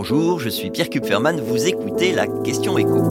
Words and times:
Bonjour, 0.00 0.38
je 0.38 0.48
suis 0.48 0.70
Pierre 0.70 0.90
Kupferman, 0.90 1.40
vous 1.40 1.66
écoutez 1.66 2.12
la 2.12 2.28
question 2.28 2.78
écho. 2.78 3.08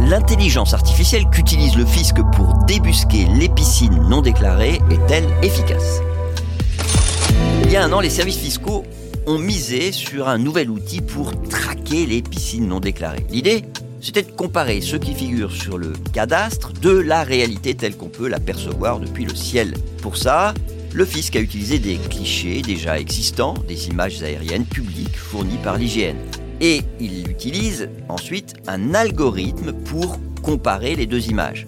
L'intelligence 0.00 0.74
artificielle 0.74 1.22
qu'utilise 1.30 1.76
le 1.76 1.86
fisc 1.86 2.16
pour 2.32 2.52
débusquer 2.66 3.26
les 3.26 3.48
piscines 3.48 4.02
non 4.08 4.22
déclarées 4.22 4.80
est-elle 4.90 5.24
efficace? 5.44 6.00
Il 7.62 7.70
y 7.70 7.76
a 7.76 7.84
un 7.84 7.92
an, 7.92 8.00
les 8.00 8.10
services 8.10 8.38
fiscaux 8.38 8.82
ont 9.28 9.38
misé 9.38 9.92
sur 9.92 10.26
un 10.26 10.38
nouvel 10.38 10.68
outil 10.68 11.00
pour 11.00 11.30
traquer 11.48 12.06
les 12.06 12.22
piscines 12.22 12.66
non 12.66 12.80
déclarées. 12.80 13.24
L'idée, 13.30 13.62
c'était 14.00 14.24
de 14.24 14.32
comparer 14.32 14.80
ce 14.80 14.96
qui 14.96 15.14
figure 15.14 15.52
sur 15.52 15.78
le 15.78 15.92
cadastre 16.12 16.72
de 16.72 16.90
la 16.90 17.22
réalité 17.22 17.76
telle 17.76 17.96
qu'on 17.96 18.08
peut 18.08 18.26
l'apercevoir 18.26 18.98
depuis 18.98 19.26
le 19.26 19.34
ciel. 19.36 19.74
Pour 20.02 20.16
ça, 20.16 20.54
le 20.94 21.04
fisc 21.04 21.34
a 21.34 21.40
utilisé 21.40 21.80
des 21.80 21.96
clichés 21.96 22.62
déjà 22.62 23.00
existants, 23.00 23.54
des 23.66 23.88
images 23.88 24.22
aériennes 24.22 24.64
publiques 24.64 25.16
fournies 25.16 25.58
par 25.62 25.76
l'IGN. 25.76 26.16
Et 26.60 26.82
il 27.00 27.28
utilise 27.28 27.88
ensuite 28.08 28.54
un 28.68 28.94
algorithme 28.94 29.72
pour 29.72 30.18
comparer 30.40 30.94
les 30.94 31.06
deux 31.06 31.28
images. 31.28 31.66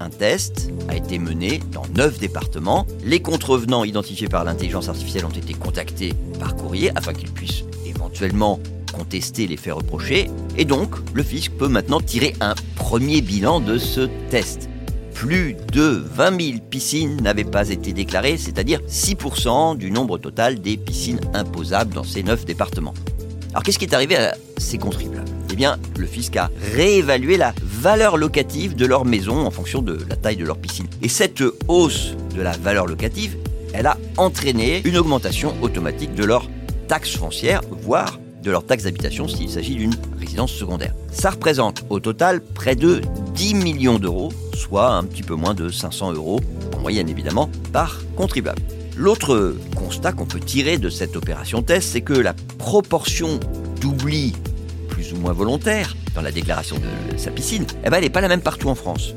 Un 0.00 0.08
test 0.08 0.72
a 0.88 0.96
été 0.96 1.18
mené 1.18 1.60
dans 1.70 1.86
neuf 1.94 2.18
départements. 2.18 2.86
Les 3.04 3.20
contrevenants 3.20 3.84
identifiés 3.84 4.28
par 4.28 4.42
l'intelligence 4.42 4.88
artificielle 4.88 5.26
ont 5.26 5.30
été 5.30 5.52
contactés 5.52 6.14
par 6.40 6.56
courrier 6.56 6.90
afin 6.96 7.12
qu'ils 7.12 7.30
puissent 7.30 7.64
éventuellement 7.86 8.58
contester 8.90 9.46
les 9.46 9.58
faits 9.58 9.74
reprochés. 9.74 10.30
Et 10.56 10.64
donc, 10.64 10.94
le 11.12 11.22
fisc 11.22 11.52
peut 11.52 11.68
maintenant 11.68 12.00
tirer 12.00 12.34
un 12.40 12.54
premier 12.76 13.20
bilan 13.20 13.60
de 13.60 13.76
ce 13.76 14.08
test. 14.30 14.70
Plus 15.14 15.56
de 15.72 16.02
20 16.14 16.40
000 16.40 16.58
piscines 16.68 17.20
n'avaient 17.22 17.44
pas 17.44 17.68
été 17.68 17.92
déclarées, 17.92 18.36
c'est-à-dire 18.36 18.80
6% 18.88 19.76
du 19.76 19.90
nombre 19.90 20.18
total 20.18 20.60
des 20.60 20.76
piscines 20.76 21.20
imposables 21.34 21.94
dans 21.94 22.04
ces 22.04 22.22
neuf 22.22 22.44
départements. 22.44 22.94
Alors 23.50 23.62
qu'est-ce 23.62 23.78
qui 23.78 23.84
est 23.84 23.94
arrivé 23.94 24.16
à 24.16 24.34
ces 24.56 24.78
contribuables? 24.78 25.30
Eh 25.52 25.54
bien, 25.54 25.76
le 25.98 26.06
fisc 26.06 26.34
a 26.36 26.50
réévalué 26.74 27.36
la 27.36 27.54
valeur 27.62 28.16
locative 28.16 28.74
de 28.74 28.86
leur 28.86 29.04
maison 29.04 29.46
en 29.46 29.50
fonction 29.50 29.82
de 29.82 29.98
la 30.08 30.16
taille 30.16 30.36
de 30.36 30.46
leur 30.46 30.56
piscine. 30.56 30.86
Et 31.02 31.08
cette 31.08 31.42
hausse 31.68 32.14
de 32.34 32.40
la 32.40 32.52
valeur 32.52 32.86
locative, 32.86 33.36
elle 33.74 33.86
a 33.86 33.98
entraîné 34.16 34.80
une 34.84 34.96
augmentation 34.96 35.54
automatique 35.60 36.14
de 36.14 36.24
leur 36.24 36.48
taxe 36.88 37.14
foncière, 37.16 37.60
voire 37.82 38.18
de 38.42 38.50
leur 38.50 38.64
taxe 38.64 38.84
d'habitation 38.84 39.28
s'il 39.28 39.50
s'agit 39.50 39.76
d'une 39.76 39.94
résidence 40.18 40.52
secondaire. 40.52 40.94
Ça 41.12 41.30
représente 41.30 41.84
au 41.90 42.00
total 42.00 42.42
près 42.42 42.74
de 42.74 43.02
10 43.34 43.54
millions 43.54 43.98
d'euros, 43.98 44.32
soit 44.62 44.94
un 44.94 45.04
petit 45.04 45.22
peu 45.22 45.34
moins 45.34 45.54
de 45.54 45.68
500 45.68 46.12
euros, 46.12 46.40
en 46.76 46.80
moyenne 46.80 47.08
évidemment, 47.08 47.50
par 47.72 48.00
contribuable. 48.16 48.62
L'autre 48.96 49.56
constat 49.74 50.12
qu'on 50.12 50.26
peut 50.26 50.40
tirer 50.40 50.78
de 50.78 50.88
cette 50.88 51.16
opération 51.16 51.62
test, 51.62 51.90
c'est 51.92 52.00
que 52.00 52.12
la 52.12 52.34
proportion 52.58 53.40
d'oubli 53.80 54.34
plus 54.88 55.12
ou 55.12 55.16
moins 55.16 55.32
volontaire 55.32 55.96
dans 56.14 56.22
la 56.22 56.30
déclaration 56.30 56.76
de 56.76 57.18
sa 57.18 57.30
piscine, 57.30 57.66
eh 57.84 57.90
ben, 57.90 57.96
elle 57.96 58.04
n'est 58.04 58.10
pas 58.10 58.20
la 58.20 58.28
même 58.28 58.42
partout 58.42 58.68
en 58.68 58.74
France. 58.74 59.14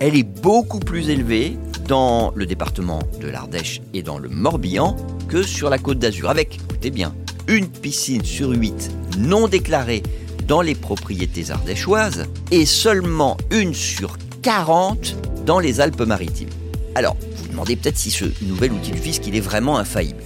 Elle 0.00 0.16
est 0.16 0.24
beaucoup 0.24 0.80
plus 0.80 1.10
élevée 1.10 1.56
dans 1.86 2.32
le 2.34 2.46
département 2.46 3.00
de 3.20 3.28
l'Ardèche 3.28 3.80
et 3.94 4.02
dans 4.02 4.18
le 4.18 4.28
Morbihan 4.28 4.96
que 5.28 5.42
sur 5.42 5.70
la 5.70 5.78
côte 5.78 5.98
d'Azur, 5.98 6.30
avec, 6.30 6.56
écoutez 6.56 6.90
bien, 6.90 7.14
une 7.46 7.68
piscine 7.68 8.24
sur 8.24 8.50
huit 8.50 8.90
non 9.18 9.46
déclarée 9.46 10.02
dans 10.46 10.62
les 10.62 10.74
propriétés 10.74 11.50
ardéchoises 11.50 12.24
et 12.50 12.66
seulement 12.66 13.36
une 13.50 13.74
sur 13.74 14.16
40 14.48 15.44
dans 15.44 15.58
les 15.58 15.78
Alpes-Maritimes. 15.78 16.48
Alors, 16.94 17.18
demandez 17.50 17.76
peut-être 17.76 17.98
si 17.98 18.10
ce 18.10 18.24
nouvel 18.40 18.72
outil 18.72 18.92
du 18.92 18.98
fisc 18.98 19.26
il 19.26 19.36
est 19.36 19.42
vraiment 19.42 19.76
infaillible. 19.76 20.22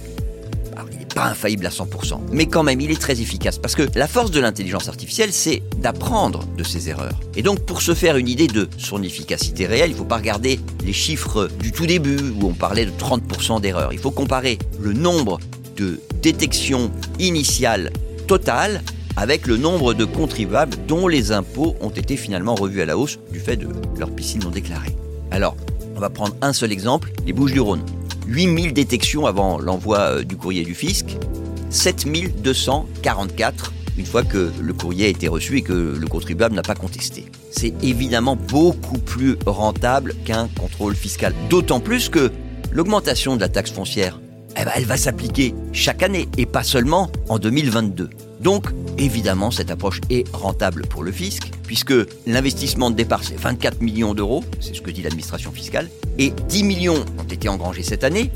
Il 0.93 0.99
n'est 0.99 1.05
pas 1.05 1.25
infaillible 1.25 1.65
à 1.65 1.69
100%, 1.69 2.21
mais 2.31 2.45
quand 2.45 2.63
même, 2.63 2.79
il 2.79 2.89
est 2.89 3.01
très 3.01 3.19
efficace 3.19 3.57
parce 3.57 3.75
que 3.75 3.83
la 3.95 4.07
force 4.07 4.31
de 4.31 4.39
l'intelligence 4.39 4.87
artificielle, 4.87 5.33
c'est 5.33 5.61
d'apprendre 5.77 6.45
de 6.57 6.63
ses 6.63 6.87
erreurs. 6.87 7.19
Et 7.35 7.41
donc, 7.41 7.65
pour 7.65 7.81
se 7.81 7.93
faire 7.93 8.15
une 8.15 8.29
idée 8.29 8.47
de 8.47 8.69
son 8.77 9.03
efficacité 9.03 9.65
réelle, 9.65 9.89
il 9.89 9.93
ne 9.93 9.97
faut 9.97 10.05
pas 10.05 10.19
regarder 10.19 10.57
les 10.85 10.93
chiffres 10.93 11.49
du 11.59 11.73
tout 11.73 11.85
début 11.85 12.33
où 12.39 12.47
on 12.47 12.53
parlait 12.53 12.85
de 12.85 12.91
30% 12.91 13.59
d'erreurs. 13.59 13.91
Il 13.91 13.99
faut 13.99 14.11
comparer 14.11 14.57
le 14.79 14.93
nombre 14.93 15.37
de 15.75 15.99
détections 16.21 16.91
initiales 17.19 17.91
totales 18.25 18.83
avec 19.17 19.47
le 19.47 19.57
nombre 19.57 19.93
de 19.93 20.05
contribuables 20.05 20.77
dont 20.87 21.07
les 21.07 21.31
impôts 21.31 21.75
ont 21.81 21.89
été 21.89 22.17
finalement 22.17 22.55
revus 22.55 22.81
à 22.81 22.85
la 22.85 22.97
hausse 22.97 23.19
du 23.31 23.39
fait 23.39 23.57
de 23.57 23.67
leur 23.97 24.11
piscine 24.11 24.41
non 24.43 24.49
déclarée. 24.49 24.95
Alors, 25.31 25.55
on 25.95 25.99
va 25.99 26.09
prendre 26.09 26.35
un 26.41 26.53
seul 26.53 26.71
exemple, 26.71 27.11
les 27.25 27.33
Bouches 27.33 27.53
du 27.53 27.59
Rhône. 27.59 27.83
8000 28.27 28.73
détections 28.73 29.25
avant 29.25 29.59
l'envoi 29.59 29.99
euh, 29.99 30.23
du 30.23 30.37
courrier 30.37 30.63
du 30.63 30.73
fisc, 30.73 31.17
7244 31.69 33.73
une 33.97 34.05
fois 34.05 34.23
que 34.23 34.51
le 34.59 34.73
courrier 34.73 35.05
a 35.05 35.09
été 35.09 35.27
reçu 35.27 35.57
et 35.57 35.61
que 35.61 35.73
le 35.73 36.07
contribuable 36.07 36.55
n'a 36.55 36.61
pas 36.61 36.75
contesté. 36.75 37.25
C'est 37.51 37.73
évidemment 37.83 38.35
beaucoup 38.35 38.97
plus 38.97 39.37
rentable 39.45 40.15
qu'un 40.25 40.49
contrôle 40.59 40.95
fiscal. 40.95 41.33
D'autant 41.49 41.79
plus 41.79 42.09
que 42.09 42.31
l'augmentation 42.71 43.35
de 43.35 43.41
la 43.41 43.49
taxe 43.49 43.71
foncière, 43.71 44.19
eh 44.59 44.65
ben, 44.65 44.71
elle 44.75 44.85
va 44.85 44.97
s'appliquer 44.97 45.53
chaque 45.71 46.03
année 46.03 46.27
et 46.37 46.45
pas 46.45 46.63
seulement 46.63 47.11
en 47.29 47.39
2022. 47.39 48.09
Donc, 48.43 48.65
évidemment, 48.97 49.51
cette 49.51 49.71
approche 49.71 50.01
est 50.09 50.27
rentable 50.35 50.85
pour 50.87 51.03
le 51.03 51.13
fisc, 51.13 51.49
puisque 51.63 51.93
l'investissement 52.27 52.91
de 52.91 52.95
départ, 52.95 53.23
c'est 53.23 53.39
24 53.39 53.81
millions 53.81 54.13
d'euros, 54.13 54.43
c'est 54.59 54.75
ce 54.75 54.81
que 54.81 54.91
dit 54.91 55.01
l'administration 55.01 55.53
fiscale, 55.53 55.89
et 56.17 56.31
10 56.49 56.63
millions 56.63 57.05
ont 57.17 57.23
été 57.23 57.47
engrangés 57.47 57.83
cette 57.83 58.03
année, 58.03 58.31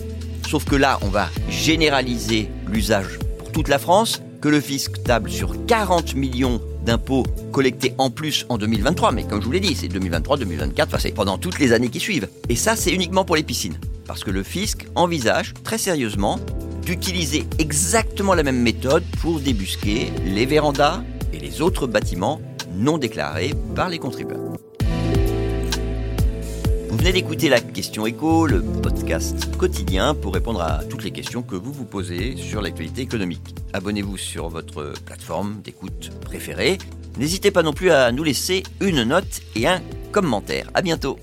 sauf 0.49 0.63
que 0.63 0.77
là, 0.77 0.97
on 1.01 1.09
va 1.09 1.29
généraliser 1.49 2.49
l'usage 2.67 3.19
pour 3.37 3.51
toute 3.51 3.67
la 3.67 3.79
France, 3.79 4.21
que 4.39 4.47
le 4.47 4.61
fisc 4.61 5.03
table 5.03 5.29
sur 5.29 5.65
40 5.65 6.15
millions 6.15 6.61
d'impôts 6.85 7.25
collectés 7.51 7.93
en 7.97 8.09
plus 8.09 8.45
en 8.47 8.57
2023, 8.57 9.11
mais 9.11 9.23
comme 9.23 9.41
je 9.41 9.45
vous 9.45 9.51
l'ai 9.51 9.59
dit, 9.59 9.75
c'est 9.75 9.89
2023, 9.89 10.37
2024, 10.37 10.87
enfin 10.87 10.99
c'est 10.99 11.11
pendant 11.11 11.37
toutes 11.37 11.59
les 11.59 11.73
années 11.73 11.89
qui 11.89 11.99
suivent. 11.99 12.29
Et 12.47 12.55
ça, 12.55 12.77
c'est 12.77 12.91
uniquement 12.91 13.25
pour 13.25 13.35
les 13.35 13.43
piscines, 13.43 13.77
parce 14.05 14.23
que 14.23 14.31
le 14.31 14.43
fisc 14.43 14.87
envisage 14.95 15.53
très 15.65 15.77
sérieusement 15.77 16.39
d'utiliser 16.87 17.45
exactement 17.59 18.33
la 18.33 18.43
même 18.43 18.61
méthode 18.61 19.03
pour 19.19 19.41
débusquer 19.41 20.09
les 20.23 20.45
vérandas 20.45 21.03
et 21.33 21.37
les 21.37 21.61
autres 21.61 21.85
bâtiments 21.85 22.39
non 22.73 22.97
déclarés 22.97 23.53
par 23.75 23.89
les 23.89 23.97
contribuables. 23.97 24.57
Vous 26.89 26.97
venez 26.97 27.11
d'écouter 27.11 27.49
la 27.49 27.59
question 27.59 28.05
écho, 28.05 28.47
le 28.47 28.61
podcast 28.61 29.57
quotidien 29.57 30.15
pour 30.15 30.33
répondre 30.33 30.61
à 30.61 30.81
toutes 30.85 31.03
les 31.03 31.11
questions 31.11 31.41
que 31.41 31.55
vous 31.55 31.73
vous 31.73 31.83
posez 31.83 32.37
sur 32.37 32.61
l'actualité 32.61 33.01
économique. 33.01 33.53
Abonnez-vous 33.73 34.15
sur 34.15 34.47
votre 34.47 34.93
plateforme 35.05 35.59
d'écoute 35.61 36.11
préférée. 36.21 36.77
N'hésitez 37.17 37.51
pas 37.51 37.63
non 37.63 37.73
plus 37.73 37.91
à 37.91 38.13
nous 38.13 38.23
laisser 38.23 38.63
une 38.79 39.03
note 39.03 39.41
et 39.57 39.67
un 39.67 39.81
commentaire. 40.13 40.71
À 40.73 40.81
bientôt. 40.81 41.19